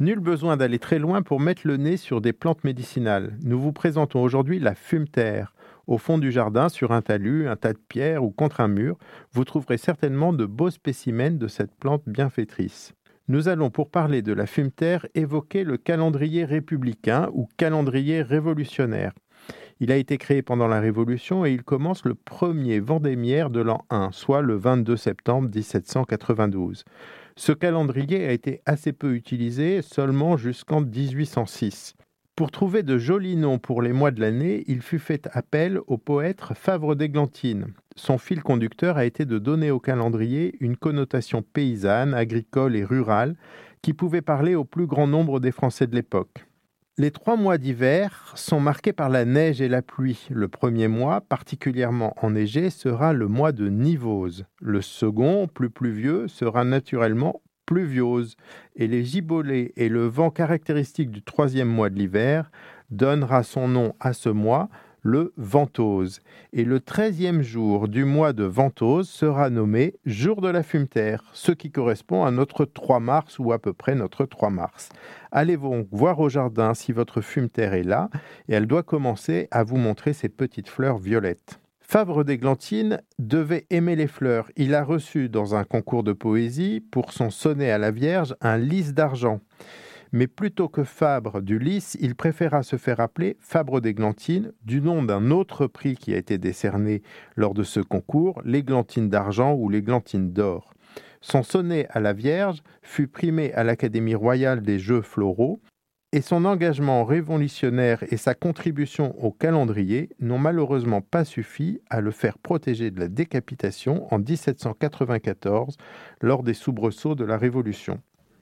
[0.00, 3.36] Nul besoin d'aller très loin pour mettre le nez sur des plantes médicinales.
[3.42, 5.52] Nous vous présentons aujourd'hui la fumeterre.
[5.86, 8.96] Au fond du jardin, sur un talus, un tas de pierres ou contre un mur,
[9.32, 12.94] vous trouverez certainement de beaux spécimens de cette plante bienfaitrice.
[13.28, 19.12] Nous allons, pour parler de la fumeterre, évoquer le calendrier républicain ou calendrier révolutionnaire.
[19.82, 23.86] Il a été créé pendant la Révolution et il commence le premier Vendémiaire de l'an
[23.88, 26.84] 1, soit le 22 septembre 1792.
[27.34, 31.94] Ce calendrier a été assez peu utilisé, seulement jusqu'en 1806.
[32.36, 35.96] Pour trouver de jolis noms pour les mois de l'année, il fut fait appel au
[35.96, 37.72] poète Favre d'Églantine.
[37.96, 43.34] Son fil conducteur a été de donner au calendrier une connotation paysanne, agricole et rurale
[43.80, 46.49] qui pouvait parler au plus grand nombre des Français de l'époque.
[47.00, 50.28] Les trois mois d'hiver sont marqués par la neige et la pluie.
[50.28, 54.44] Le premier mois, particulièrement enneigé, sera le mois de Nivose.
[54.60, 58.36] Le second, plus pluvieux, sera naturellement pluviose.
[58.76, 62.50] Et les giboulées et le vent caractéristique du troisième mois de l'hiver
[62.90, 64.68] donnera son nom à ce mois,
[65.02, 66.20] le Ventose.
[66.52, 71.52] Et le treizième jour du mois de Ventose sera nommé jour de la fumeterre, ce
[71.52, 74.88] qui correspond à notre 3 mars ou à peu près notre 3 mars.
[75.32, 78.10] Allez donc voir au jardin si votre fumeterre est là
[78.48, 81.60] et elle doit commencer à vous montrer ses petites fleurs violettes.
[81.80, 84.48] Fabre d'Églantine devait aimer les fleurs.
[84.56, 88.58] Il a reçu dans un concours de poésie pour son sonnet à la Vierge un
[88.58, 89.40] lys d'argent
[90.12, 95.02] mais plutôt que Fabre du Lys, il préféra se faire appeler Fabre d'Églantine, du nom
[95.02, 97.02] d'un autre prix qui a été décerné
[97.36, 100.74] lors de ce concours, l'Églantine d'argent ou l'Églantine d'or.
[101.20, 105.60] Son sonnet à la Vierge fut primé à l'Académie royale des Jeux floraux,
[106.12, 112.10] et son engagement révolutionnaire et sa contribution au calendrier n'ont malheureusement pas suffi à le
[112.10, 115.76] faire protéger de la décapitation en 1794
[116.20, 118.00] lors des soubresauts de la Révolution.